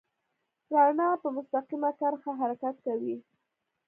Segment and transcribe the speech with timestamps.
[0.73, 3.15] رڼا په مستقیمه کرښه حرکت کوي.